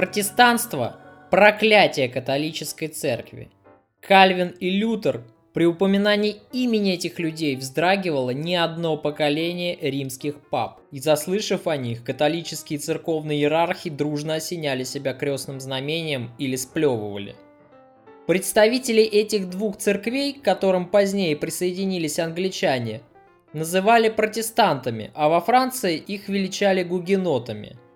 [0.00, 0.96] Протестанство–
[1.30, 3.50] проклятие католической церкви.
[4.00, 11.00] Кальвин и Лютер при упоминании имени этих людей вздрагивало не одно поколение римских пап, и
[11.00, 17.36] заслышав о них, католические церковные иерархи дружно осеняли себя крестным знамением или сплевывали.
[18.26, 23.02] Представителей этих двух церквей, к которым позднее присоединились англичане,
[23.52, 27.76] называли протестантами, а во Франции их величали гугенотами–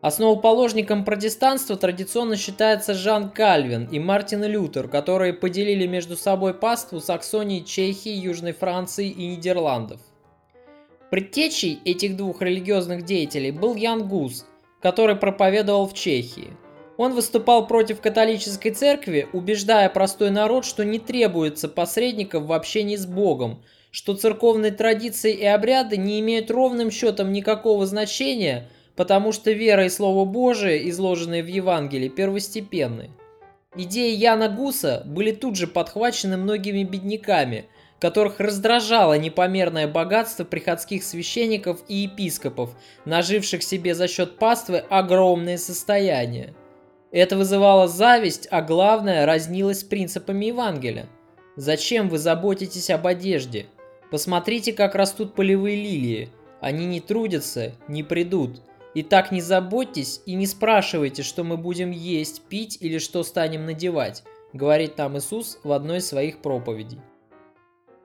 [0.00, 7.60] Основоположником протестанства традиционно считается Жан Кальвин и Мартин Лютер, которые поделили между собой паству Саксонии,
[7.60, 10.00] Чехии, Южной Франции и Нидерландов.
[11.10, 14.46] Предтечей этих двух религиозных деятелей был Ян Гус,
[14.80, 16.56] который проповедовал в Чехии.
[16.96, 23.04] Он выступал против католической церкви, убеждая простой народ, что не требуется посредников в общении с
[23.04, 28.66] Богом, что церковные традиции и обряды не имеют ровным счетом никакого значения–
[29.00, 33.08] потому что вера и Слово Божие, изложенные в Евангелии, первостепенны.
[33.74, 37.64] Идеи Яна Гуса были тут же подхвачены многими бедняками,
[37.98, 46.52] которых раздражало непомерное богатство приходских священников и епископов, наживших себе за счет паствы огромные состояния.
[47.10, 51.06] Это вызывало зависть, а главное, разнилось с принципами Евангелия.
[51.56, 53.64] Зачем вы заботитесь об одежде?
[54.10, 56.28] Посмотрите, как растут полевые лилии.
[56.60, 58.60] Они не трудятся, не придут.
[58.94, 63.66] И так не заботьтесь и не спрашивайте, что мы будем есть, пить или что станем
[63.66, 66.98] надевать, говорит там Иисус в одной из своих проповедей.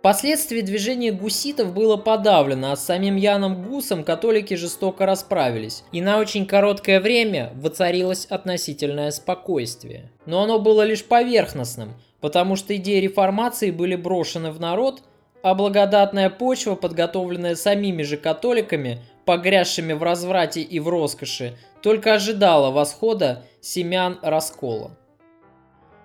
[0.05, 6.19] Впоследствии движение гуситов было подавлено, а с самим Яном Гусом католики жестоко расправились, и на
[6.19, 10.11] очень короткое время воцарилось относительное спокойствие.
[10.27, 15.01] Но оно было лишь поверхностным, потому что идеи реформации были брошены в народ,
[15.41, 22.71] а благодатная почва, подготовленная самими же католиками, погрязшими в разврате и в роскоши, только ожидала
[22.71, 24.91] восхода семян раскола.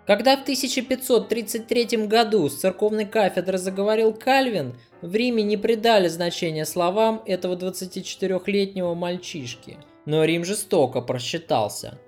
[0.06, 7.22] Когда в 1533 году с церковной кафедры заговорил Кальвин, в Риме не придали значения словам
[7.26, 9.76] этого 24-летнего мальчишки.
[10.06, 11.98] Но Рим жестоко просчитался.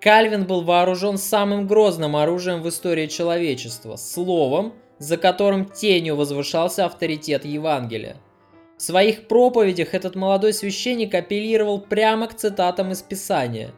[0.00, 7.44] Кальвин был вооружен самым грозным оружием в истории человечества– словом, за которым тенью возвышался авторитет
[7.44, 8.16] Евангелия–
[8.80, 13.72] в своих проповедях этот молодой священник апеллировал прямо к цитатам из Писания.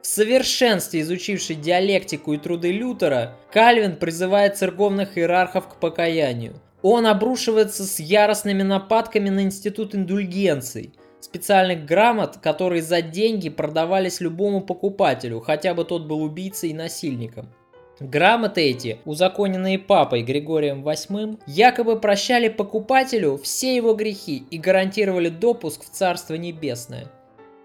[0.00, 6.54] В совершенстве изучивший диалектику и труды Лютера, Кальвин призывает церковных иерархов к покаянию.
[6.82, 14.60] Он обрушивается с яростными нападками на институт индульгенций, специальных грамот, которые за деньги продавались любому
[14.60, 17.52] покупателю, хотя бы тот был убийцей и насильником.
[18.00, 25.84] Грамоты эти, узаконенные папой Григорием VIII, якобы прощали покупателю все его грехи и гарантировали допуск
[25.84, 27.06] в Царство Небесное.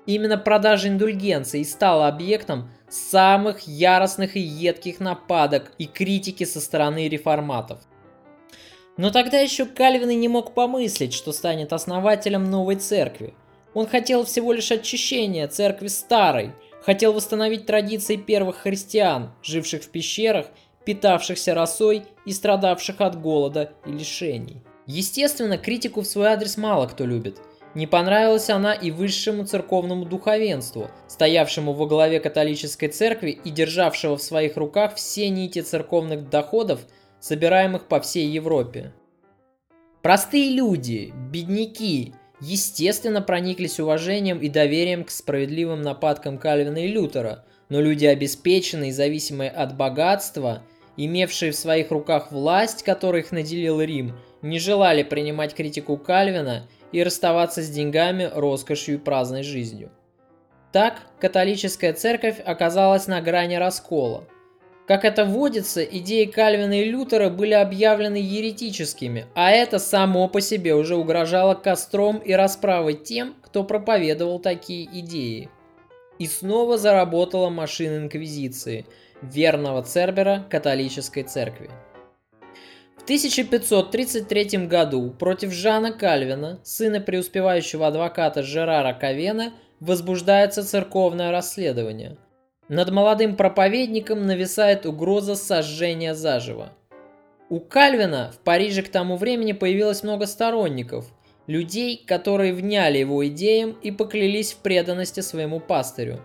[0.06, 7.79] Именно продажа индульгенций стала объектом самых яростных и едких нападок и критики со стороны реформатов.
[8.97, 13.34] Но тогда еще Кальвин и не мог помыслить, что станет основателем новой церкви.
[13.73, 16.51] Он хотел всего лишь очищения церкви старой–
[16.81, 20.47] хотел восстановить традиции первых христиан, живших в пещерах,
[20.85, 24.63] питавшихся росой и страдавших от голода и лишений.
[24.85, 27.40] Естественно, критику в свой адрес мало кто любит.
[27.75, 34.23] Не понравилась она и высшему церковному духовенству, стоявшему во главе католической церкви и державшего в
[34.23, 36.81] своих руках все нити церковных доходов,
[37.19, 38.94] собираемых по всей Европе.
[40.01, 47.82] Простые люди, бедняки, естественно, прониклись уважением и доверием к справедливым нападкам Кальвина и Лютера, но
[47.82, 50.64] люди обеспеченные и зависимые от богатства,
[50.98, 57.03] имевшие в своих руках власть, которой их наделил Рим, не желали принимать критику Кальвина и
[57.03, 59.92] расставаться с деньгами, роскошью и праздной жизнью.
[60.72, 64.26] Так, католическая церковь оказалась на грани раскола–
[64.90, 70.74] как это водится, идеи Кальвина и Лютера были объявлены еретическими, а это само по себе
[70.74, 75.52] уже угрожало костром и расправой тем, кто проповедовал такие идеи.
[76.18, 78.88] И снова заработала машина инквизиции,
[79.22, 81.70] верного Цербера католической церкви.
[82.97, 92.18] В 1533 году против Жана Кальвина, сына преуспевающего адвоката Жерара Кавена, возбуждается церковное расследование–
[92.70, 96.70] над молодым проповедником нависает угроза сожжения заживо.
[97.50, 101.12] У Кальвина в Париже к тому времени появилось много сторонников,
[101.48, 106.22] людей, которые вняли его идеям и поклялись в преданности своему пастырю.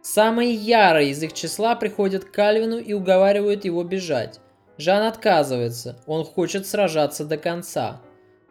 [0.00, 4.38] Самые ярые из их числа приходят к Кальвину и уговаривают его бежать.
[4.78, 8.00] Жан отказывается, он хочет сражаться до конца.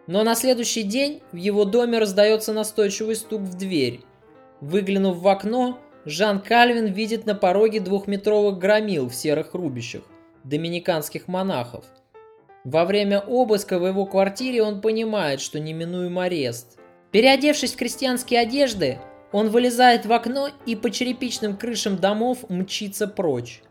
[0.06, 4.02] Но на следующий день в его доме раздается настойчивый стук в дверь.
[4.60, 10.02] Выглянув в окно, Жан Кальвин видит на пороге двухметровых громил в серых рубищах,
[10.44, 11.86] доминиканских монахов.
[12.64, 16.80] Во время обыска в его квартире он понимает, что неминуем арест.
[17.12, 18.98] Переодевшись в крестьянские одежды,
[19.32, 23.62] он вылезает в окно и по черепичным крышам домов мчится прочь.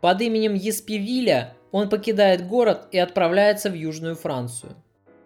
[0.00, 4.76] Под именем Еспивиля он покидает город и отправляется в Южную Францию.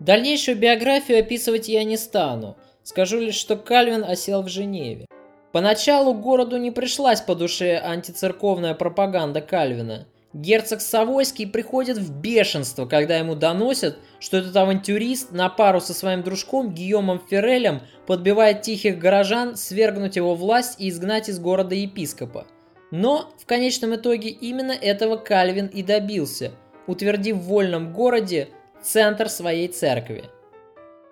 [0.00, 5.06] Дальнейшую биографию описывать я не стану, скажу лишь, что Кальвин осел в Женеве.
[5.56, 10.06] Поначалу городу не пришлась по душе антицерковная пропаганда Кальвина.
[10.34, 16.22] Герцог Савойский приходит в бешенство, когда ему доносят, что этот авантюрист на пару со своим
[16.22, 22.46] дружком Гийомом Феррелем подбивает тихих горожан свергнуть его власть и изгнать из города епископа.
[22.90, 26.52] Но в конечном итоге именно этого Кальвин и добился,
[26.86, 28.48] утвердив в вольном городе
[28.82, 30.26] центр своей церкви.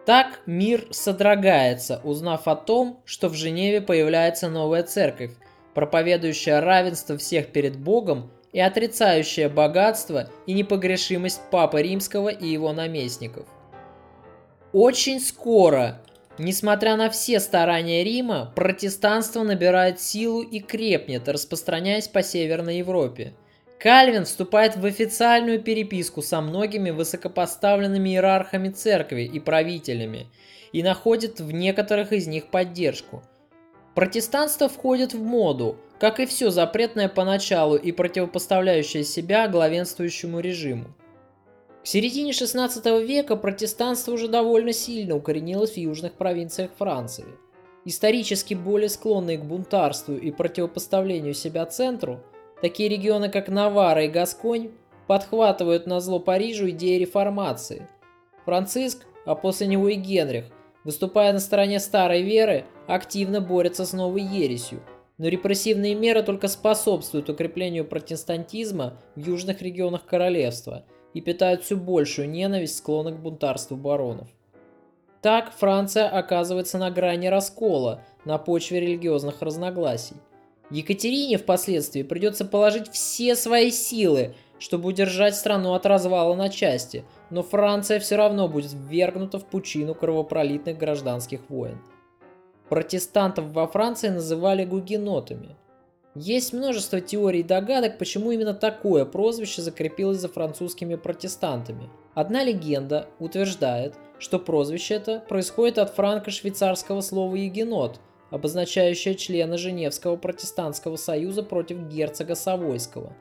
[0.06, 5.32] Так мир содрогается, узнав о том, что в Женеве появляется новая церковь,
[5.72, 13.46] проповедующая равенство всех перед Богом и отрицающая богатство и непогрешимость Папы Римского и его наместников.
[14.74, 16.02] Очень скоро,
[16.36, 23.32] несмотря на все старания Рима, протестанство набирает силу и крепнет, распространяясь по Северной Европе–
[23.84, 30.28] Кальвин вступает в официальную переписку со многими высокопоставленными иерархами церкви и правителями
[30.72, 33.22] и находит в некоторых из них поддержку.
[33.94, 40.86] Протестанство входит в моду, как и все запретное поначалу и противопоставляющее себя главенствующему режиму.
[41.82, 47.26] К середине 16 века протестанство уже довольно сильно укоренилось в южных провинциях Франции.
[47.84, 52.20] Исторически более склонные к бунтарству и противопоставлению себя центру–
[52.64, 54.70] Такие регионы, как Навара и Гасконь,
[55.06, 57.86] подхватывают на зло Парижу идеи реформации.
[58.46, 60.46] Франциск, а после него и Генрих,
[60.82, 64.80] выступая на стороне старой веры, активно борются с новой ересью,
[65.18, 72.30] но репрессивные меры только способствуют укреплению протестантизма в южных регионах королевства и питают все большую
[72.30, 74.28] ненависть склонных к бунтарству баронов.
[75.20, 80.16] Так Франция оказывается на грани раскола на почве религиозных разногласий–
[80.74, 87.44] Екатерине впоследствии придется положить все свои силы, чтобы удержать страну от развала на части, но
[87.44, 91.78] Франция все равно будет ввергнута в пучину кровопролитных гражданских войн.
[92.68, 95.54] Протестантов во Франции называли гугенотами.
[96.16, 101.88] Есть множество теорий и догадок, почему именно такое прозвище закрепилось за французскими протестантами.
[102.14, 108.00] Одна легенда утверждает, что прозвище это происходит от франко-швейцарского слова «егенот»,
[108.30, 113.14] обозначающая члена Женевского протестантского союза против герцога Савойского.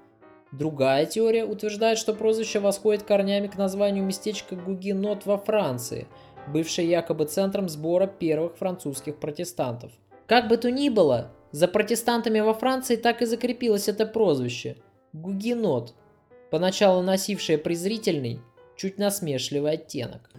[0.52, 6.08] Другая теория утверждает, что прозвище восходит корнями к названию местечка Гугенот во Франции,
[6.48, 9.92] бывшее якобы центром сбора первых французских протестантов.
[10.28, 14.78] Как бы то ни было, за протестантами во Франции так и закрепилось это прозвище–
[15.14, 15.94] Гугенот,
[16.50, 18.40] поначалу носившее презрительный,
[18.76, 20.32] чуть насмешливый оттенок.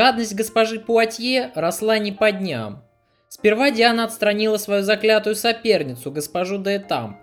[0.00, 2.82] Жадность госпожи Пуатье росла не по дням.
[3.28, 7.18] Сперва Диана отстранила свою заклятую соперницу, госпожу Деэтам.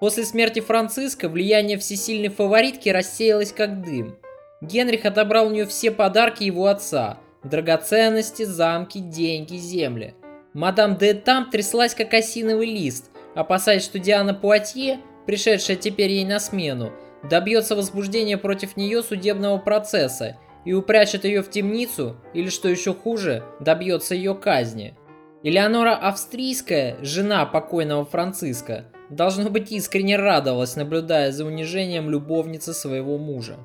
[0.00, 4.16] После смерти Франциска влияние всесильной фаворитки рассеялось как дым.
[4.62, 10.14] Генрих отобрал у нее все подарки его отца– драгоценности, замки, деньги, земли.
[10.54, 16.94] Мадам Деэтам тряслась как осиновый лист, опасаясь, что Диана Пуатье, пришедшая теперь ей на смену,
[17.22, 23.44] добьется возбуждения против нее судебного процесса– и упрячет ее в темницу, или, что еще хуже,
[23.60, 24.94] добьется ее казни.
[25.42, 33.56] Элеонора Австрийская, жена покойного Франциска, должно быть искренне радовалась, наблюдая за унижением любовницы своего мужа.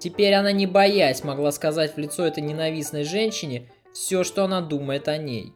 [0.00, 5.06] Теперь она, не боясь, могла сказать в лицо этой ненавистной женщине все, что она думает
[5.06, 5.52] о ней.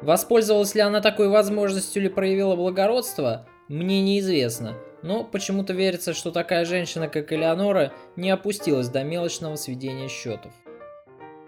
[0.00, 6.64] Воспользовалась ли она такой возможностью или проявила благородство, мне неизвестно– но почему-то верится, что такая
[6.64, 10.52] женщина, как Элеонора, не опустилась до мелочного сведения счетов.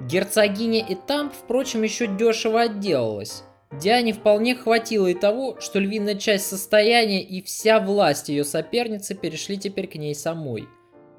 [0.00, 3.42] Герцогиня и Тамп, впрочем, еще дешево отделалась.
[3.72, 9.58] Диане вполне хватило и того, что львиная часть состояния и вся власть ее соперницы перешли
[9.58, 10.68] теперь к ней самой.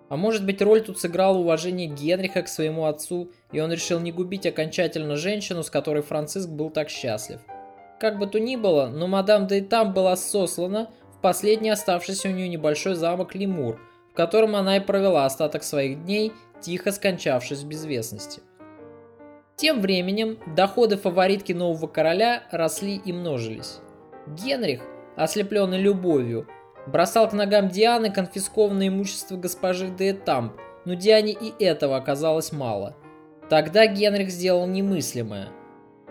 [0.08, 4.13] А может быть роль тут сыграла уважение Генриха к своему отцу, и он решил не
[4.13, 7.41] губить окончательно женщину, с которой Франциск был так счастлив.
[8.00, 10.89] Как бы то ни было, но мадам де Там была сослана,
[11.21, 13.79] последний оставшийся у нее небольшой замок Лемур,
[14.11, 18.41] в котором она и провела остаток своих дней, тихо скончавшись в безвестности.
[19.55, 23.79] Тем временем доходы фаворитки нового короля росли и множились.
[24.27, 24.81] Генрих,
[25.17, 26.47] ослепленный любовью,
[26.88, 30.53] бросал к ногам Дианы конфискованное имущество госпожи де Этамп,
[30.85, 32.95] но Диане и этого оказалось мало.
[33.49, 35.49] Тогда Генрих сделал немыслимое.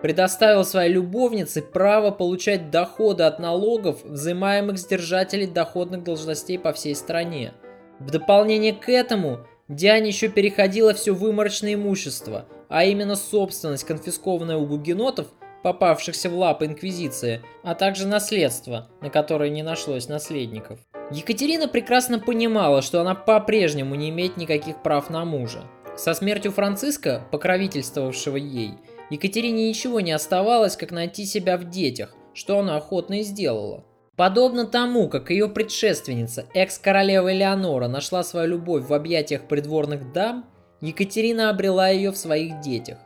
[0.02, 6.94] Предоставил своей любовнице право получать доходы от налогов, взимаемых с держателей доходных должностей по всей
[6.94, 7.52] стране.
[7.98, 14.66] В дополнение к этому Диане еще переходило все выморочное имущество, а именно собственность, конфискованная у
[14.66, 15.26] гугенотов,
[15.62, 20.78] попавшихся в лапы Инквизиции, а также наследство, на которое не нашлось наследников.
[21.10, 25.64] Екатерина прекрасно понимала, что она по-прежнему не имеет никаких прав на мужа.
[25.96, 28.74] Со смертью Франциска, покровительствовавшего ей,
[29.10, 33.84] Екатерине ничего не оставалось, как найти себя в детях, что она охотно и сделала.
[34.16, 40.44] Подобно тому, как ее предшественница, экс-королева Элеонора, нашла свою любовь в объятиях придворных дам,
[40.80, 42.98] Екатерина обрела ее в своих детях.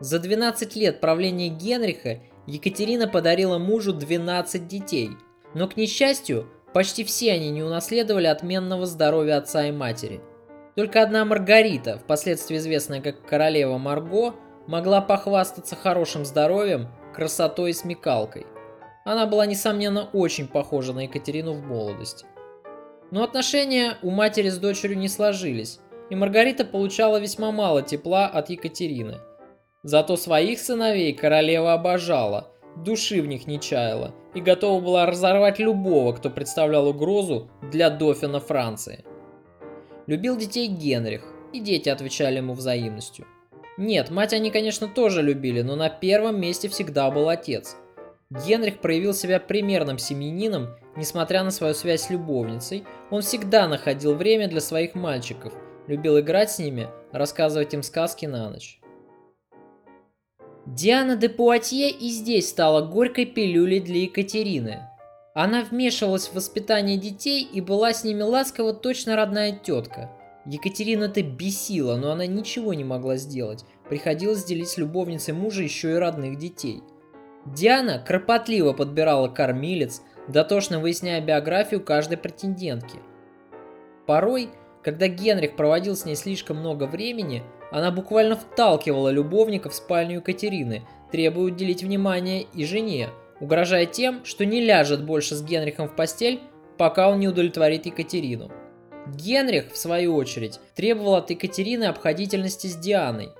[0.00, 5.10] За 12 лет правления Генриха Екатерина подарила мужу 12 детей,
[5.54, 10.20] но, к несчастью, почти все они не унаследовали отменного здоровья отца и матери.
[10.76, 14.34] Только одна Маргарита, впоследствии известная как королева Марго,
[14.66, 18.46] могла похвастаться хорошим здоровьем, красотой и смекалкой.
[19.04, 22.26] Она была, несомненно, очень похожа на Екатерину в молодости.
[23.10, 25.78] Но отношения у матери с дочерью не сложились,
[26.10, 29.18] и Маргарита получала весьма мало тепла от Екатерины.
[29.82, 36.12] Зато своих сыновей королева обожала, души в них не чаяла и готова была разорвать любого,
[36.12, 39.04] кто представлял угрозу для дофина Франции.
[40.06, 43.26] Любил детей Генрих, и дети отвечали ему взаимностью.
[43.76, 47.76] Нет, мать они, конечно, тоже любили, но на первом месте всегда был отец.
[48.30, 54.48] Генрих проявил себя примерным семьянином, несмотря на свою связь с любовницей, он всегда находил время
[54.48, 55.52] для своих мальчиков,
[55.86, 58.80] любил играть с ними, рассказывать им сказки на ночь.
[60.64, 64.88] Диана де Пуатье и здесь стала горькой пилюлей для Екатерины.
[65.34, 70.10] Она вмешивалась в воспитание детей и была с ними ласкова точно родная тетка–
[70.46, 73.64] Екатерина-то бесила, но она ничего не могла сделать.
[73.88, 76.82] Приходилось делить с любовницей мужа еще и родных детей.
[77.46, 82.98] Диана кропотливо подбирала кормилец, дотошно выясняя биографию каждой претендентки.
[84.06, 84.50] Порой,
[84.82, 90.82] когда Генрих проводил с ней слишком много времени, она буквально вталкивала любовника в спальню Екатерины,
[91.10, 93.08] требуя уделить внимание и жене,
[93.40, 96.40] угрожая тем, что не ляжет больше с Генрихом в постель,
[96.78, 98.50] пока он не удовлетворит Екатерину.
[99.14, 103.30] Генрих, в свою очередь, требовал от Екатерины обходительности с Дианой.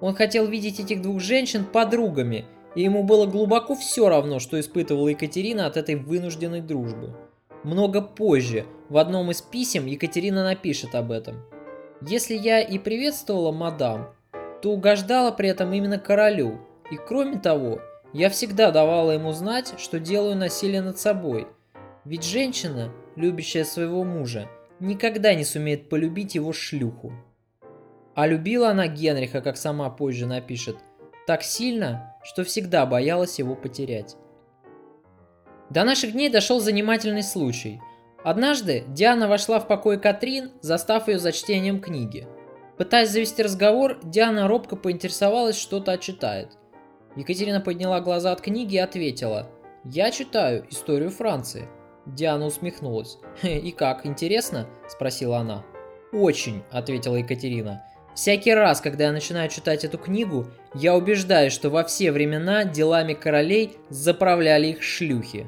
[0.00, 2.44] Он хотел видеть этих двух женщин подругами,
[2.74, 7.14] и ему было глубоко все равно, что испытывала Екатерина от этой вынужденной дружбы.
[7.64, 11.42] Много позже, в одном из писем, Екатерина напишет об этом.
[12.02, 14.10] «Если я и приветствовала мадам,
[14.60, 17.80] то угождала при этом именно королю, и кроме того,
[18.12, 21.48] я всегда давала ему знать, что делаю насилие над собой.
[22.04, 24.48] Ведь женщина, любящая своего мужа,
[24.80, 27.12] никогда не сумеет полюбить его шлюху.
[28.14, 30.76] А любила она Генриха, как сама позже напишет,
[31.26, 34.16] так сильно, что всегда боялась его потерять.
[35.70, 37.80] До наших дней дошел занимательный случай.
[38.22, 42.26] Однажды Диана вошла в покой Катрин, застав ее за чтением книги.
[42.78, 46.56] Пытаясь завести разговор, Диана робко поинтересовалась, что та читает.
[47.16, 49.48] Екатерина подняла глаза от книги и ответила
[49.84, 51.68] «Я читаю историю Франции».
[52.06, 53.18] Диана усмехнулась.
[53.42, 55.64] «И как, интересно?»– спросила она.
[56.12, 57.84] «Очень»,– ответила Екатерина.
[58.14, 63.12] «Всякий раз, когда я начинаю читать эту книгу, я убеждаюсь, что во все времена делами
[63.12, 65.46] королей заправляли их шлюхи».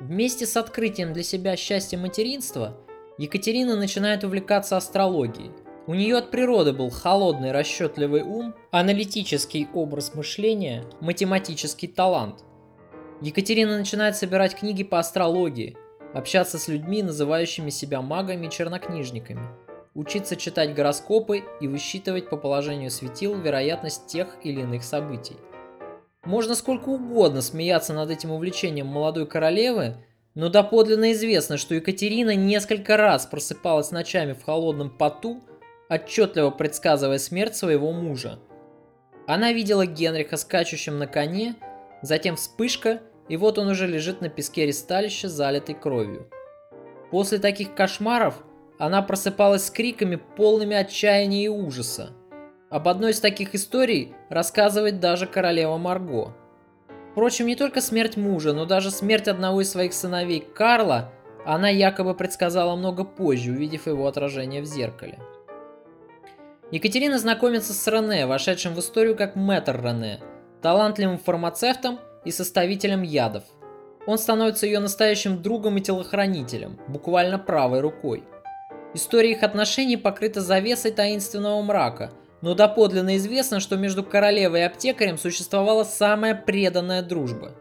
[0.00, 2.76] Вместе с открытием для себя счастья материнства,
[3.18, 5.52] Екатерина начинает увлекаться астрологией.
[5.86, 12.44] У нее от природы был холодный расчетливый ум, аналитический образ мышления, математический талант–
[13.22, 15.76] Екатерина начинает собирать книги по астрологии,
[16.12, 19.46] общаться с людьми, называющими себя магами и чернокнижниками,
[19.94, 25.36] учиться читать гороскопы и высчитывать по положению светил вероятность тех или иных событий.
[26.24, 29.98] Можно сколько угодно смеяться над этим увлечением молодой королевы,
[30.34, 35.44] но доподлинно известно, что Екатерина несколько раз просыпалась ночами в холодном поту,
[35.88, 38.40] отчетливо предсказывая смерть своего мужа.
[39.28, 41.54] Она видела Генриха скачущим на коне,
[42.02, 43.00] затем вспышка–
[43.32, 46.28] и вот он уже лежит на песке ресталища, залитый кровью.
[47.10, 48.44] После таких кошмаров
[48.78, 52.10] она просыпалась с криками, полными отчаяния и ужаса.
[52.68, 56.34] Об одной из таких историй рассказывает даже королева Марго.
[57.12, 61.10] Впрочем, не только смерть мужа, но даже смерть одного из своих сыновей, Карла,
[61.46, 65.18] она якобы предсказала много позже, увидев его отражение в зеркале.
[66.70, 70.20] Екатерина знакомится с Рене, вошедшим в историю как мэтр Рене,
[70.60, 73.44] талантливым фармацевтом и составителем ядов.
[74.06, 78.24] Он становится ее настоящим другом и телохранителем, буквально правой рукой.
[78.94, 82.10] История их отношений покрыта завесой таинственного мрака,
[82.42, 87.52] но доподлинно известно, что между королевой и аптекарем существовала самая преданная дружба.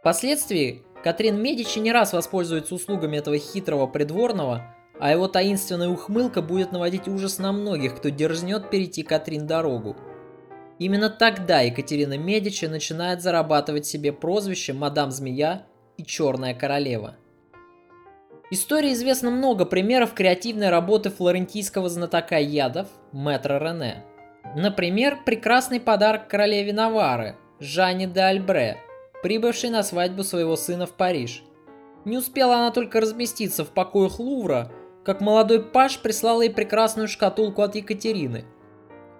[0.00, 6.70] Впоследствии Катрин Медичи не раз воспользуется услугами этого хитрого придворного, а его таинственная ухмылка будет
[6.70, 9.96] наводить ужас на многих, кто дерзнет перейти Катрин дорогу.
[10.82, 15.64] Именно тогда Екатерина Медичи начинает зарабатывать себе прозвище «Мадам Змея»
[15.96, 17.14] и «Черная королева».
[18.50, 24.04] Истории известно много примеров креативной работы флорентийского знатока ядов Мэтра Рене.
[24.56, 28.76] Например, прекрасный подарок королеве Навары Жанне де Альбре,
[29.22, 31.44] прибывшей на свадьбу своего сына в Париж.
[32.04, 34.72] Не успела она только разместиться в покоях Лувра,
[35.04, 38.46] как молодой паш прислал ей прекрасную шкатулку от Екатерины.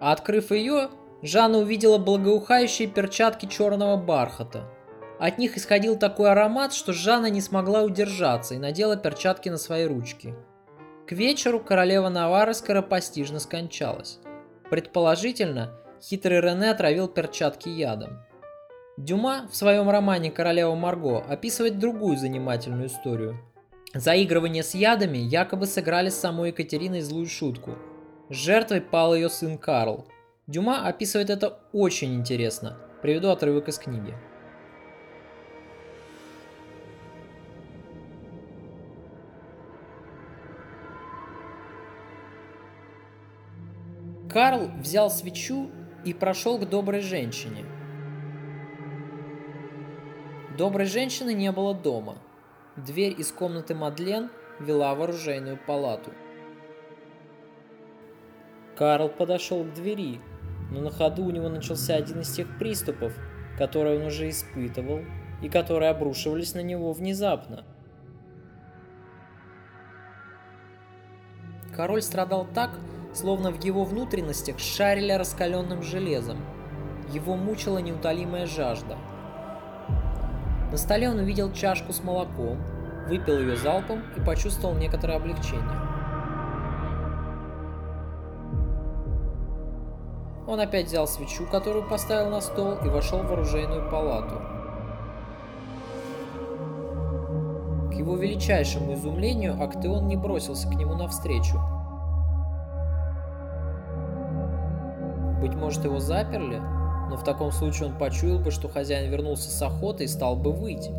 [0.00, 0.88] А открыв ее,
[1.22, 4.68] Жанна увидела благоухающие перчатки черного бархата.
[5.18, 9.86] От них исходил такой аромат, что Жанна не смогла удержаться и надела перчатки на свои
[9.86, 10.34] ручки.
[11.06, 14.18] К вечеру королева Навары скоропостижно скончалась.
[14.68, 18.18] Предположительно, хитрый Рене отравил перчатки ядом.
[18.96, 23.38] Дюма в своем романе «Королева Марго» описывает другую занимательную историю–
[23.94, 27.76] Заигрывание с ядами якобы сыграли с самой Екатериной злую шутку.
[28.30, 30.06] Жертвой пал ее сын Карл.
[30.46, 32.78] Дюма описывает это очень интересно.
[33.00, 34.14] Приведу отрывок из книги.
[44.30, 45.70] Карл взял свечу
[46.04, 47.64] и прошел к доброй женщине.
[50.56, 52.18] Доброй женщины не было дома–
[52.76, 56.10] Дверь из комнаты Мадлен вела в оружейную палату.
[58.76, 60.22] Карл подошел к двери,
[60.72, 63.12] но на ходу у него начался один из тех приступов,
[63.58, 65.00] которые он уже испытывал
[65.42, 67.64] и которые обрушивались на него внезапно.
[71.76, 72.70] Король страдал так,
[73.14, 76.38] словно в его внутренностях шарили раскаленным железом.
[77.12, 78.98] Его мучила неутолимая жажда–
[80.72, 82.58] на столе он увидел чашку с молоком,
[83.06, 85.91] выпил ее залпом и почувствовал некоторое облегчение.
[90.46, 94.34] Он опять взял свечу, которую поставил на стол, и вошел в оружейную палату.
[97.90, 101.60] К его величайшему изумлению Актеон не бросился к нему навстречу.
[105.40, 106.60] Быть может, его заперли?
[107.12, 110.50] но в таком случае он почуял бы, что хозяин вернулся с охоты и стал бы
[110.50, 110.90] выть.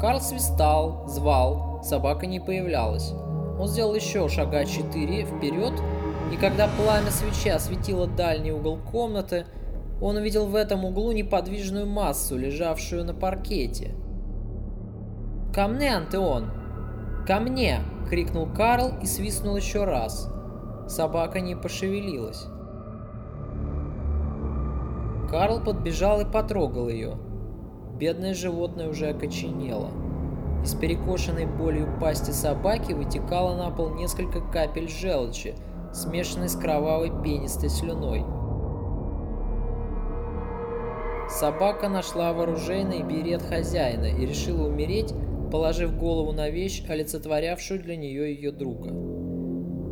[0.00, 3.12] Карл свистал, звал, собака не появлялась.
[3.60, 5.74] Он сделал еще шага четыре вперед,
[6.32, 9.46] и когда пламя свечи осветило дальний угол комнаты,
[10.00, 13.94] он увидел в этом углу неподвижную массу, лежавшую на паркете.
[15.54, 16.50] «Ко мне, Антеон!
[17.26, 20.30] Ко мне!»— крикнул Карл и свистнул еще раз.
[20.86, 22.46] Собака не пошевелилась.
[25.30, 27.16] Карл подбежал и потрогал ее.
[27.98, 29.90] Бедное животное уже окоченело.
[30.64, 35.54] Из перекошенной болью пасти собаки вытекало на пол несколько капель желчи,
[35.98, 38.24] смешанной с кровавой пенистой слюной.
[41.28, 45.12] Собака нашла вооруженный берет хозяина и решила умереть,
[45.52, 48.92] положив голову на вещь, олицетворявшую для нее ее друга.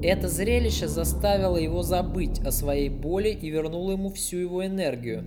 [0.02, 5.24] Это зрелище заставило его забыть о своей боли и вернуло ему всю его энергию.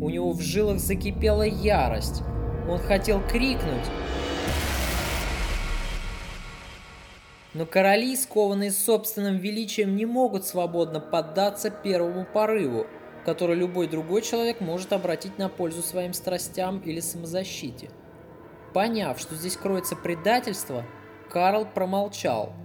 [0.00, 2.22] У него в жилах закипела ярость.
[2.68, 3.86] Он хотел крикнуть.
[7.58, 12.86] Но короли, скованные собственным величием, не могут свободно поддаться первому порыву,
[13.24, 17.90] который любой другой человек может обратить на пользу своим страстям или самозащите.
[18.72, 20.84] Поняв, что здесь кроется предательство,
[21.30, 22.52] Карл промолчал–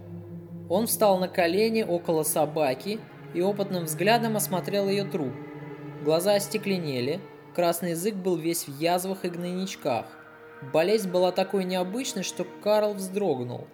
[0.68, 2.98] он встал на колени около собаки
[3.34, 5.32] и опытным взглядом осмотрел ее труп.
[6.02, 7.20] Глаза остекленели,
[7.54, 10.06] красный язык был весь в язвах и гнойничках.
[10.72, 13.66] Болезнь была такой необычной, что Карл вздрогнул.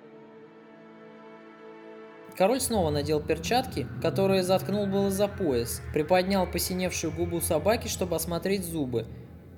[2.40, 8.64] Король снова надел перчатки, которые заткнул было за пояс, приподнял посиневшую губу собаки, чтобы осмотреть
[8.64, 9.06] зубы,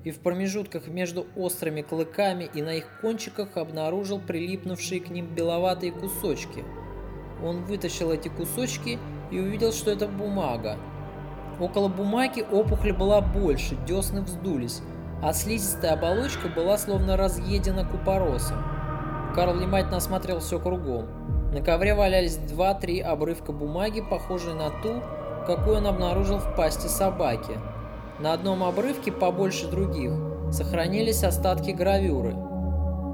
[0.03, 5.91] и в промежутках между острыми клыками и на их кончиках обнаружил прилипнувшие к ним беловатые
[5.91, 6.63] кусочки–
[7.43, 8.97] он вытащил эти кусочки
[9.31, 10.77] и увидел, что это бумага.
[11.59, 14.81] Около бумаги опухоль была больше, десны вздулись,
[15.21, 18.63] а слизистая оболочка была словно разъедена купоросом.
[19.35, 21.07] Карл внимательно осмотрел все кругом.
[21.53, 25.03] На ковре валялись два-три обрывка бумаги, похожие на ту,
[25.45, 27.59] какую он обнаружил в пасти собаки.
[28.19, 30.13] На одном обрывке, побольше других,
[30.51, 32.35] сохранились остатки гравюры.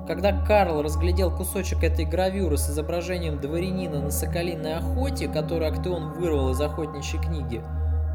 [0.08, 6.52] Когда Карл разглядел кусочек этой гравюры с изображением дворянина на соколиной охоте, который Актеон вырвал
[6.52, 7.62] из охотничьей книги,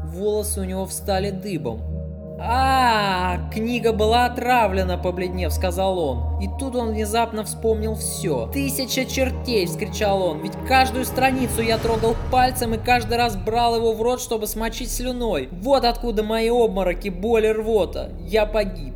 [0.05, 1.94] волосы у него встали дыбом.
[2.37, 6.41] А, книга была отравлена, побледнев, сказал он.
[6.41, 8.49] И тут он внезапно вспомнил все.
[8.51, 13.93] Тысяча чертей, вскричал он, ведь каждую страницу я трогал пальцем и каждый раз брал его
[13.93, 15.47] в рот, чтобы смочить слюной.
[15.51, 18.11] Вот откуда мои обмороки, боль и рвота.
[18.19, 18.93] Я погиб.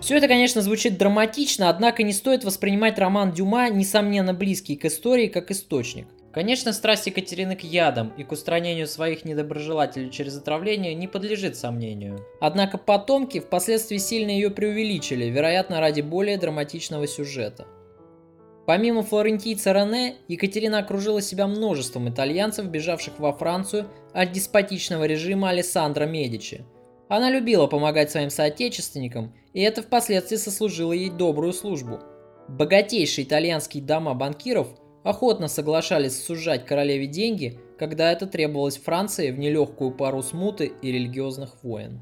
[0.00, 5.28] Все это, конечно, звучит драматично, однако не стоит воспринимать роман Дюма, несомненно близкий к истории,
[5.28, 6.06] как источник.
[6.34, 12.26] Конечно, страсть Екатерины к ядам и к устранению своих недоброжелателей через отравление не подлежит сомнению.
[12.40, 17.68] Однако потомки впоследствии сильно ее преувеличили, вероятно, ради более драматичного сюжета.
[18.66, 26.06] Помимо флорентийца Рене, Екатерина окружила себя множеством итальянцев, бежавших во Францию от деспотичного режима Алессандро
[26.06, 26.64] Медичи.
[27.08, 32.00] Она любила помогать своим соотечественникам, и это впоследствии сослужило ей добрую службу.
[32.48, 34.66] Богатейшие итальянские дома банкиров–
[35.04, 41.62] охотно соглашались сужать королеве деньги, когда это требовалось Франции в нелегкую пару смуты и религиозных
[41.62, 42.00] войн.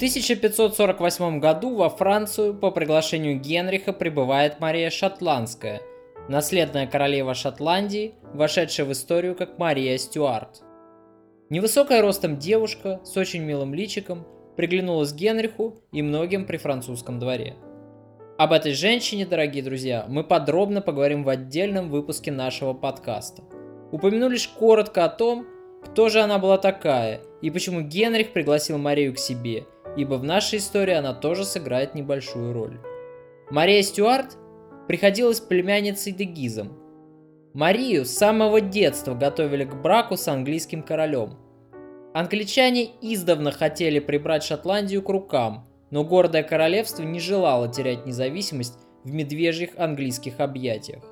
[0.00, 5.82] 1548 году во Францию по приглашению Генриха прибывает Мария Шотландская,
[6.26, 10.62] наследная королева Шотландии, вошедшая в историю как Мария Стюарт.
[11.50, 17.56] Невысокая ростом девушка с очень милым личиком приглянулась Генриху и многим при французском дворе.
[18.38, 23.42] Об этой женщине, дорогие друзья, мы подробно поговорим в отдельном выпуске нашего подкаста.
[23.92, 25.44] Упомяну лишь коротко о том,
[25.84, 30.58] кто же она была такая и почему Генрих пригласил Марию к себе– ибо в нашей
[30.58, 32.80] истории она тоже сыграет небольшую роль.
[33.50, 34.36] Мария Стюарт
[34.86, 36.78] приходилась племянницей Дегизом.
[37.52, 41.36] Марию с самого детства готовили к браку с английским королем.
[42.14, 49.12] Англичане издавна хотели прибрать Шотландию к рукам, но гордое королевство не желало терять независимость в
[49.12, 51.02] медвежьих английских объятиях.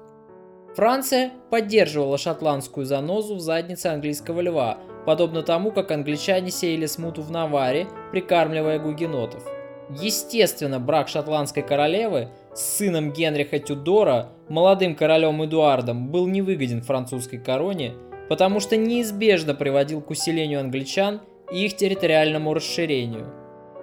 [0.77, 7.31] Франция поддерживала шотландскую занозу в заднице английского льва, подобно тому, как англичане сеяли смуту в
[7.31, 9.43] Наваре, прикармливая гугенотов.
[9.91, 17.95] Естественно, брак шотландской королевы с сыном Генриха Тюдора, молодым королем Эдуардом, был невыгоден французской короне,
[18.29, 23.38] потому что неизбежно приводил к усилению англичан и их территориальному расширению.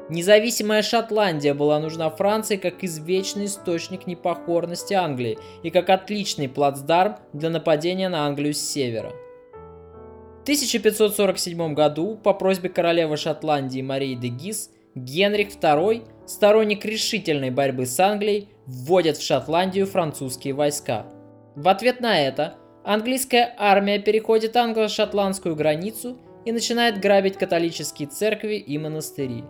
[0.10, 7.50] Независимая Шотландия была нужна Франции как извечный источник непокорности Англии и как отличный плацдарм для
[7.50, 9.12] нападения на Англию с севера–
[10.46, 18.00] 1547 году по просьбе королевы Шотландии Марии де Гис Генрих II, сторонник решительной борьбы с
[18.00, 21.08] Англией, вводит в Шотландию французские войска.
[21.56, 28.78] В ответ на это английская армия переходит англо-шотландскую границу и начинает грабить католические церкви и
[28.78, 29.46] монастыри.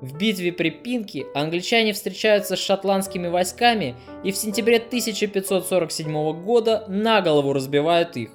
[0.00, 7.20] В битве при Пинке англичане встречаются с шотландскими войсками и в сентябре 1547 года на
[7.20, 8.30] голову разбивают их.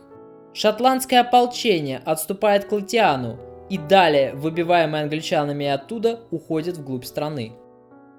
[0.53, 7.53] Шотландское ополчение отступает к Латиану и далее, выбиваемые англичанами оттуда, уходит вглубь страны.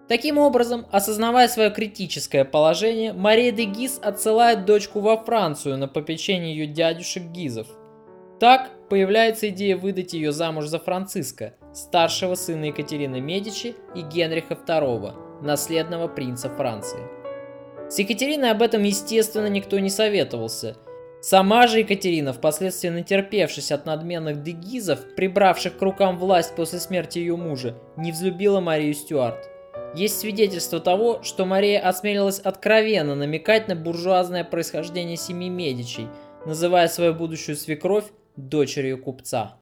[0.08, 6.56] Таким образом, осознавая свое критическое положение, Мария де Гиз отсылает дочку во Францию на попечение
[6.56, 7.68] ее дядюшек Гизов.
[8.40, 15.42] Так появляется идея выдать ее замуж за Франциска, старшего сына Екатерины Медичи и Генриха II,
[15.42, 17.00] наследного принца Франции.
[17.90, 20.76] С Екатериной об этом, естественно, никто не советовался–
[21.24, 27.34] Сама же Екатерина, впоследствии натерпевшись от надменных дегизов, прибравших к рукам власть после смерти ее
[27.34, 29.48] мужа, не взлюбила Марию Стюарт.
[29.94, 36.08] Есть свидетельство того, что Мария осмелилась откровенно намекать на буржуазное происхождение семьи Медичей,
[36.44, 38.04] называя свою будущую свекровь
[38.36, 39.56] дочерью купца.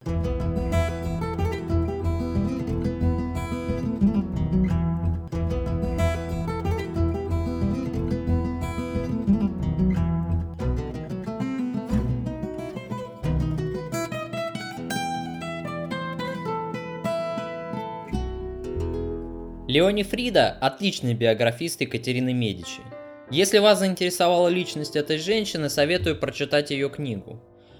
[19.93, 22.81] Леони Фрида– отличный биографист Екатерины Медичи.
[23.29, 27.39] Если вас заинтересовала личность этой женщины, советую прочитать ее книгу.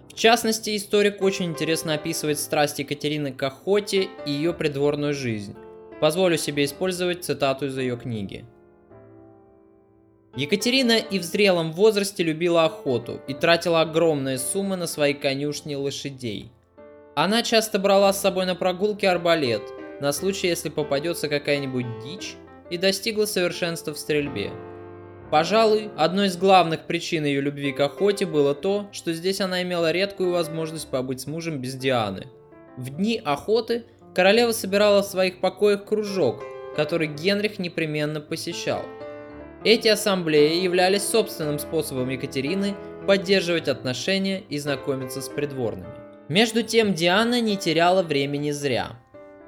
[0.09, 5.55] В частности, историк очень интересно описывает страсть Екатерины к охоте и ее придворную жизнь.
[5.99, 8.45] Позволю себе использовать цитату из ее книги.
[10.35, 16.51] Екатерина и в зрелом возрасте любила охоту и тратила огромные суммы на свои конюшни лошадей.
[17.15, 19.63] Она часто брала с собой на прогулки арбалет,
[20.03, 22.35] на случай, если попадется какая-нибудь дичь,
[22.69, 24.51] и достигла совершенства в стрельбе.
[25.31, 29.91] Пожалуй, одной из главных причин ее любви к охоте было то, что здесь она имела
[29.91, 32.27] редкую возможность побыть с мужем без Дианы.
[32.77, 36.43] В дни охоты королева собирала в своих покоях кружок,
[36.75, 38.83] который Генрих непременно посещал–
[39.63, 42.75] эти ассамблеи являлись собственным способом Екатерины
[43.07, 45.87] поддерживать отношения и знакомиться с придворными.
[46.27, 48.99] Между тем Диана не теряла времени зря.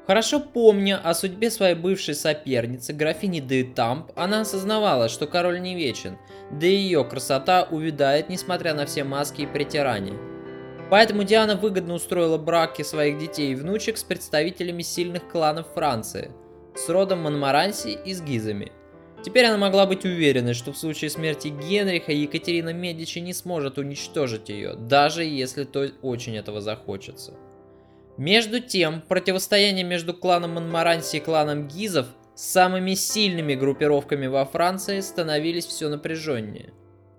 [0.08, 5.76] Хорошо помня о судьбе своей бывшей соперницы, графини де Тамп, она осознавала, что король не
[5.76, 6.18] вечен,
[6.52, 10.16] да и ее красота увядает, несмотря на все маски и притирания.
[10.92, 16.32] Поэтому Диана выгодно устроила браки своих детей и внучек с представителями сильных кланов Франции,
[16.76, 18.72] с родом Монмаранси и с Гизами–
[19.26, 24.50] Теперь она могла быть уверена, что в случае смерти Генриха Екатерина Медичи не сможет уничтожить
[24.50, 27.34] ее, даже если то очень этого захочется.
[28.18, 35.66] Между тем, противостояние между кланом Монмаранси и кланом Гизов самыми сильными группировками во Франции становились
[35.66, 36.74] все напряженнее.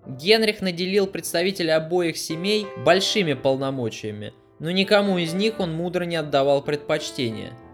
[0.05, 6.63] Генрих наделил представителей обоих семей большими полномочиями, но никому из них он мудро не отдавал
[6.63, 7.53] предпочтения–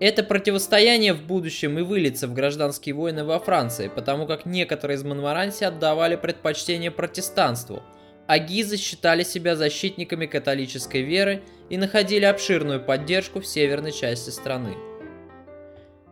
[0.00, 5.04] это противостояние в будущем и выльется в гражданские войны во Франции, потому как некоторые из
[5.04, 7.82] Монмаранси отдавали предпочтение протестанству,
[8.26, 14.76] а Гизы считали себя защитниками католической веры и находили обширную поддержку в северной части страны.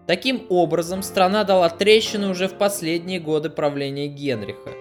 [0.07, 4.73] Таким образом, страна дала трещину уже в последние годы правления Генриха.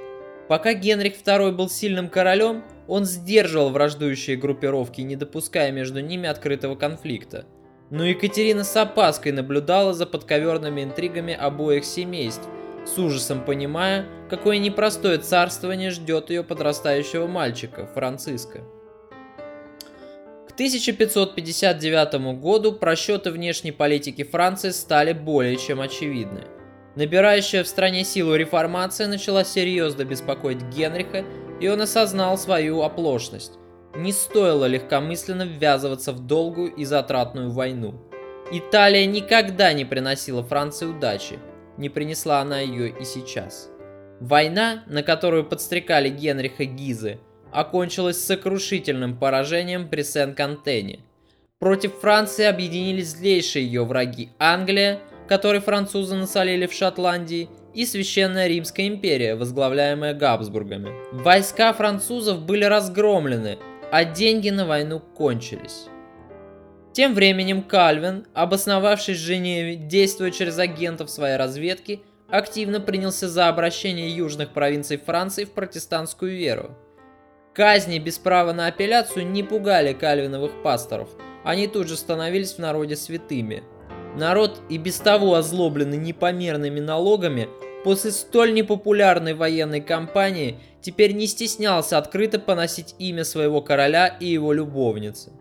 [0.47, 6.75] Пока Генрих II был сильным королем, он сдерживал враждующие группировки, не допуская между ними открытого
[6.75, 7.45] конфликта–
[7.89, 12.43] но Екатерина с опаской наблюдала за подковерными интригами обоих семейств,
[12.85, 18.61] с ужасом понимая, какое непростое царствование ждет ее подрастающего мальчика, Франциска.
[20.57, 26.45] К 1559 году просчеты внешней политики Франции стали более чем очевидны.
[26.95, 31.23] Набирающая в стране силу реформация начала серьезно беспокоить Генриха,
[31.61, 33.51] и он осознал свою оплошность.
[33.95, 37.93] Не стоило легкомысленно ввязываться в долгую и затратную войну.
[38.51, 41.37] Италия никогда не приносила Франции удачи,
[41.77, 43.69] не принесла она ее и сейчас.
[44.19, 47.19] Война, на которую подстрекали Генриха Гизы,
[47.57, 50.99] окончилась сокрушительным поражением при Сен-Кантене.
[51.57, 58.87] Против Франции объединились злейшие ее враги Англия, которой французы насолили в Шотландии, и Священная Римская
[58.87, 60.91] империя, возглавляемая Габсбургами.
[61.11, 63.57] Войска французов были разгромлены,
[63.91, 65.85] а деньги на войну кончились.
[66.93, 74.09] Тем временем Кальвин, обосновавшись в Женеве, действуя через агентов своей разведки, активно принялся за обращение
[74.09, 76.75] южных провинций Франции в протестантскую веру.
[77.57, 81.09] Казни без права на апелляцию не пугали кальвиновых пасторов,
[81.43, 83.63] они тут же становились в народе святыми.
[84.15, 87.49] Народ и без того озлобленный непомерными налогами
[87.83, 94.53] после столь непопулярной военной кампании теперь не стеснялся открыто поносить имя своего короля и его
[94.53, 95.31] любовницы.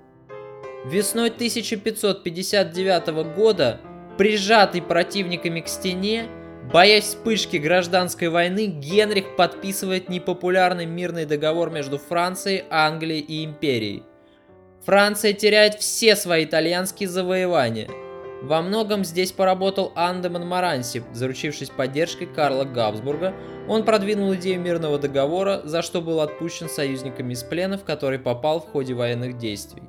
[0.87, 3.79] Весной 1559 года,
[4.17, 6.29] прижатый противниками к стене,
[6.73, 14.03] боясь вспышки гражданской войны, Генрих подписывает непопулярный мирный договор между Францией, Англией и Империей.
[14.85, 17.89] Франция теряет все свои итальянские завоевания–
[18.43, 23.35] во многом здесь поработал Андеман Маранси, заручившись поддержкой Карла Габсбурга,
[23.67, 28.61] он продвинул идею мирного договора, за что был отпущен союзниками из плена, в который попал
[28.61, 29.83] в ходе военных действий.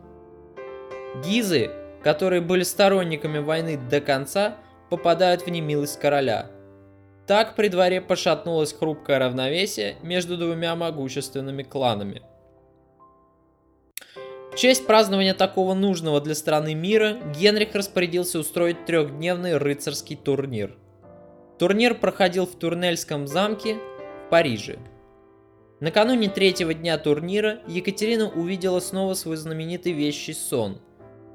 [1.23, 1.69] Гизы,
[2.03, 4.55] которые были сторонниками войны до конца,
[4.89, 6.49] попадают в немилость короля.
[7.27, 12.21] Так при дворе пошатнулось хрупкое равновесие между двумя могущественными кланами–
[14.57, 20.75] в честь празднования такого нужного для страны мира Генрих распорядился устроить трехдневный рыцарский турнир.
[21.59, 24.79] Турнир проходил в Турнельском замке в Париже.
[25.79, 30.79] Накануне третьего дня турнира Екатерина увидела снова свой знаменитый вещий сон.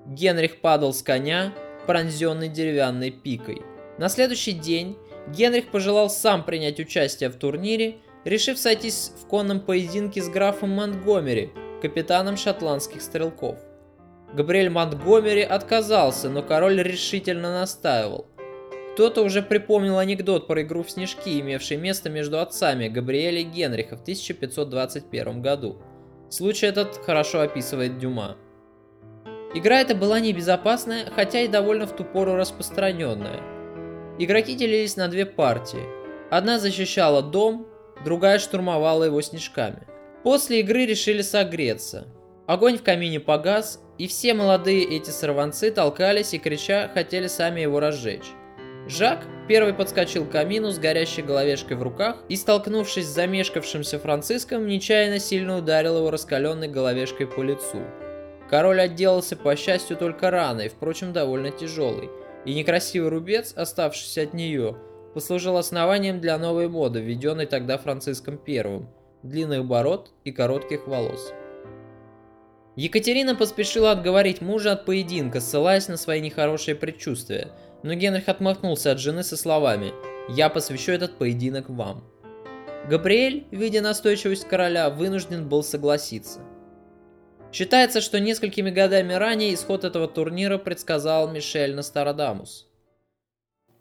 [0.04, 1.54] Генрих падал с коня,
[1.86, 3.62] пронзенный деревянной пикой.
[3.98, 4.96] На следующий день
[5.28, 11.50] Генрих пожелал сам принять участие в турнире, решив сойтись в конном поединке с графом Монтгомери,
[11.80, 13.58] капитаном шотландских стрелков.
[14.34, 18.26] Габриэль Монтгомери отказался, но король решительно настаивал.
[18.94, 23.96] Кто-то уже припомнил анекдот про игру в снежки, имевший место между отцами Габриэля и Генриха
[23.96, 25.78] в 1521 году.
[26.28, 28.36] Случай этот хорошо описывает Дюма.
[29.54, 33.51] Игра эта была небезопасная, хотя и довольно в ту пору распространенная.
[34.18, 35.84] Игроки делились на две партии.
[36.30, 37.66] Одна защищала дом,
[38.04, 39.86] другая штурмовала его снежками.
[40.22, 42.06] После игры решили согреться.
[42.46, 47.80] Огонь в камине погас, и все молодые эти сорванцы толкались и крича хотели сами его
[47.80, 48.32] разжечь.
[48.88, 54.66] Жак первый подскочил к камину с горящей головешкой в руках и, столкнувшись с замешкавшимся Франциском,
[54.66, 57.82] нечаянно сильно ударил его раскаленной головешкой по лицу.
[58.50, 62.10] Король отделался, по счастью, только раной, впрочем, довольно тяжелой,
[62.44, 64.76] и некрасивый рубец, оставшийся от нее,
[65.14, 68.82] послужил основанием для новой моды, введенной тогда Франциском I–
[69.22, 71.32] длинных бород и коротких волос.
[72.74, 77.48] Екатерина поспешила отговорить мужа от поединка, ссылаясь на свои нехорошие предчувствия–
[77.82, 79.92] но Генрих отмахнулся от жены со словами
[80.28, 82.04] «Я посвящу этот поединок вам».
[82.88, 86.40] Габриэль, видя настойчивость короля, вынужден был согласиться.
[87.52, 92.66] Считается, что несколькими годами ранее исход этого турнира предсказал Мишель Нострадамус.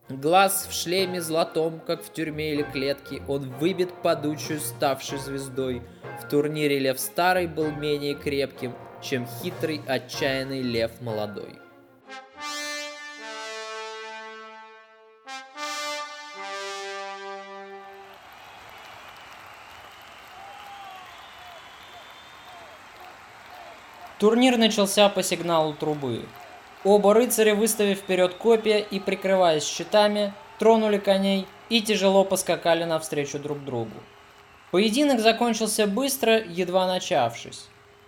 [0.10, 5.84] Глаз в шлеме золотом, как в тюрьме или клетке, он выбит падучую, ставшей звездой.
[6.22, 11.60] В турнире лев старый был менее крепким, чем хитрый, отчаянный лев молодой.
[24.22, 26.28] Турнир начался по сигналу трубы.
[26.84, 33.66] Оба рыцаря, выставив вперед копья и прикрываясь щитами, тронули коней и тяжело поскакали навстречу друг
[33.66, 33.96] другу.
[34.70, 37.66] Поединок закончился быстро, едва начавшись.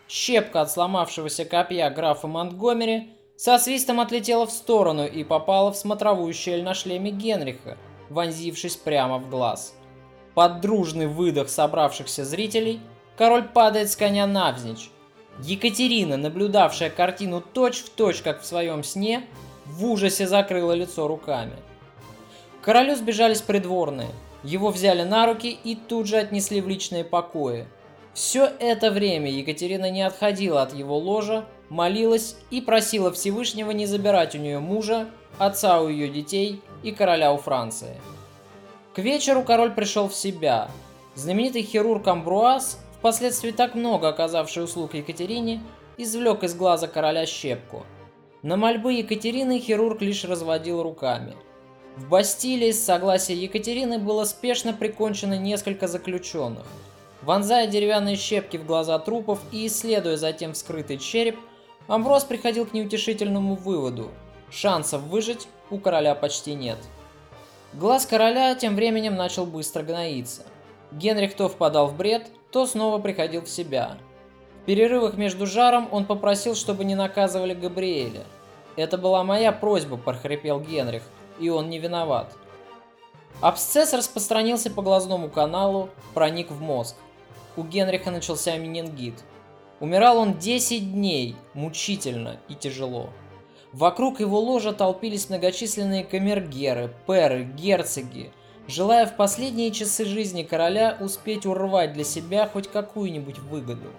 [0.08, 6.32] Щепка от сломавшегося копья графа Монтгомери со свистом отлетела в сторону и попала в смотровую
[6.36, 7.76] щель на шлеме Генриха,
[8.12, 9.74] вонзившись прямо в глаз.
[10.36, 12.82] Под дружный выдох собравшихся зрителей
[13.18, 14.92] король падает с коня навзничь,
[15.40, 19.26] Екатерина, наблюдавшая картину точь-в-точь, точь, как в своем сне,
[19.66, 21.56] в ужасе закрыла лицо руками.
[22.62, 24.10] К королю сбежались придворные,
[24.44, 27.68] его взяли на руки и тут же отнесли в личные покои.
[28.14, 34.36] Все это время Екатерина не отходила от его ложа, молилась и просила Всевышнего не забирать
[34.36, 35.08] у нее мужа,
[35.40, 38.00] отца у ее детей и короля у Франции.
[38.94, 40.70] К вечеру король пришел в себя.
[41.16, 45.62] Знаменитый хирург Амбруаз впоследствии так много оказавший услуг Екатерине,
[45.98, 47.84] извлек из глаза короля щепку.
[48.44, 51.36] На мольбы Екатерины хирург лишь разводил руками.
[51.98, 56.64] В Бастилии с согласия Екатерины было спешно прикончено несколько заключенных.
[57.24, 61.38] Вонзая деревянные щепки в глаза трупов и исследуя затем вскрытый череп,
[61.90, 64.12] Амброс приходил к неутешительному выводу–
[64.50, 66.78] шансов выжить у короля почти нет.
[67.74, 70.44] Глаз короля тем временем начал быстро гноиться.
[70.94, 73.98] Генрих то впадал в бред, то снова приходил в себя.
[74.62, 78.24] В перерывах между жаром он попросил, чтобы не наказывали Габриэля.
[78.76, 81.04] «Это была моя просьба»,– прохрипел Генрих,–
[81.40, 82.34] «и он не виноват».
[83.42, 86.96] Абсцесс распространился по глазному каналу, проник в мозг.
[87.58, 89.16] У Генриха начался менингит.
[89.80, 93.10] Умирал он 10 дней, мучительно и тяжело.
[93.74, 98.32] Вокруг его ложа толпились многочисленные камергеры, перы, герцоги–
[98.68, 103.90] желая в последние часы жизни короля успеть урвать для себя хоть какую-нибудь выгоду.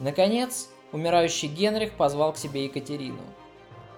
[0.00, 3.22] Наконец, умирающий Генрих позвал к себе Екатерину.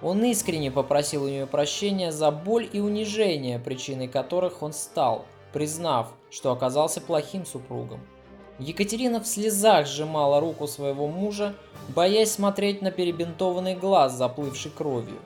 [0.03, 6.09] Он искренне попросил у нее прощения за боль и унижение, причиной которых он стал, признав,
[6.31, 8.01] что оказался плохим супругом.
[8.59, 11.55] Екатерина в слезах сжимала руку своего мужа,
[11.89, 15.19] боясь смотреть на перебинтованный глаз, заплывший кровью.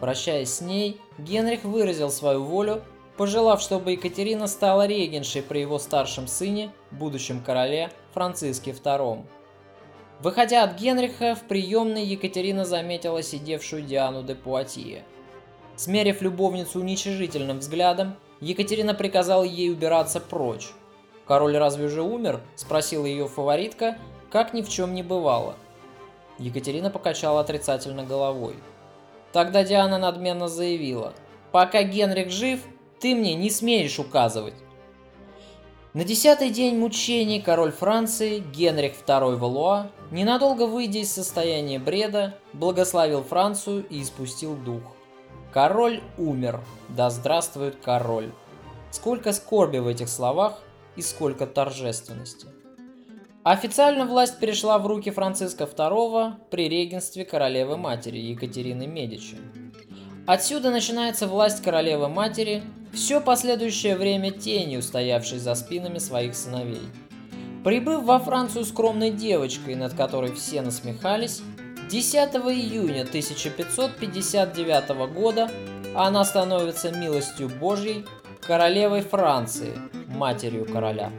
[0.00, 2.82] Прощаясь с ней, Генрих выразил свою волю
[3.16, 9.24] пожелав, чтобы Екатерина стала регеншей при его старшем сыне, будущем короле Франциске II.
[10.20, 15.04] Выходя от Генриха, в приемной Екатерина заметила сидевшую Диану де Пуатье.
[15.76, 20.70] Смерив любовницу уничижительным взглядом, Екатерина приказала ей убираться прочь.
[21.26, 23.98] «Король разве уже умер?»– спросила ее фаворитка,
[24.30, 25.56] как ни в чем не бывало.
[26.38, 28.56] Екатерина покачала отрицательно головой.
[29.32, 31.14] Тогда Диана надменно заявила,
[31.50, 32.60] «Пока Генрих жив,
[33.04, 34.54] ты мне не смеешь указывать.
[35.92, 43.22] На десятый день мучений король Франции Генрих II Валуа, ненадолго выйдя из состояния бреда, благословил
[43.22, 44.80] Францию и испустил дух.
[45.52, 48.32] Король умер, да здравствует король.
[48.90, 50.62] Сколько скорби в этих словах
[50.96, 52.46] и сколько торжественности.
[53.42, 59.36] Официально власть перешла в руки Франциска II при регенстве королевы-матери Екатерины Медичи.
[60.26, 62.62] Отсюда начинается власть королевы-матери,
[62.94, 66.82] все последующее время тенью, стоявшей за спинами своих сыновей.
[67.64, 71.42] Прибыв во Францию скромной девочкой, над которой все насмехались,
[71.90, 75.50] 10 июня 1559 года
[75.94, 78.04] она становится милостью Божьей
[78.40, 79.78] королевой Франции,
[80.08, 81.10] матерью короля.